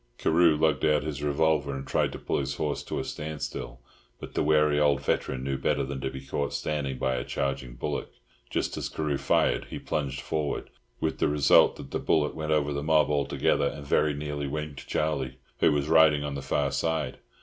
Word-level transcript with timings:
Carew 0.17 0.57
lugged 0.57 0.83
out 0.83 1.03
his 1.03 1.21
revolver, 1.21 1.75
and 1.77 1.85
tried 1.85 2.11
to 2.13 2.17
pull 2.17 2.39
his 2.39 2.55
horse 2.55 2.81
to 2.81 2.97
a 2.97 3.03
standstill, 3.03 3.79
but 4.19 4.33
the 4.33 4.41
wary 4.41 4.79
old 4.79 5.01
veteran 5.03 5.43
knew 5.43 5.59
better 5.59 5.83
than 5.83 6.01
to 6.01 6.09
be 6.09 6.25
caught 6.25 6.53
standing 6.53 6.97
by 6.97 7.13
a 7.13 7.23
charging 7.23 7.75
bullock; 7.75 8.09
just 8.49 8.75
as 8.77 8.89
Carew 8.89 9.19
fired, 9.19 9.65
he 9.65 9.77
plunged 9.77 10.21
forward, 10.21 10.71
with 10.99 11.19
the 11.19 11.27
result 11.27 11.75
that 11.75 11.91
the 11.91 11.99
bullet 11.99 12.33
went 12.33 12.51
over 12.51 12.73
the 12.73 12.81
mob 12.81 13.11
altogether, 13.11 13.67
and 13.67 13.85
very 13.85 14.15
nearly 14.15 14.47
winged 14.47 14.77
Charlie, 14.87 15.37
who 15.59 15.71
was 15.71 15.87
riding 15.87 16.23
on 16.23 16.33
the 16.33 16.41
far 16.41 16.71
side. 16.71 17.19